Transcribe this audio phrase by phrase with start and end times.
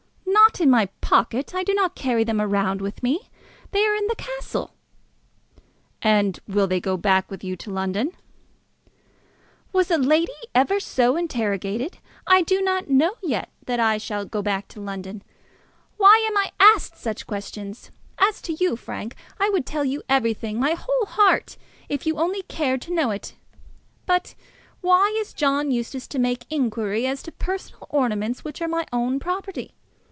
[0.51, 1.55] "Not in my pocket.
[1.55, 3.29] I do not carry them about with me.
[3.71, 4.73] They are in the castle."
[6.01, 8.11] "And will they go back with you to London?"
[9.71, 10.33] "Was ever lady
[10.79, 11.99] so interrogated?
[12.27, 15.23] I do not know yet that I shall go back to London.
[15.95, 17.89] Why am I asked such questions?
[18.17, 21.55] As to you, Frank, I would tell you everything, my whole heart,
[21.87, 23.35] if only you cared to know it.
[24.05, 24.35] But
[24.81, 29.17] why is John Eustace to make inquiry as to personal ornaments which are my own
[29.17, 29.75] property?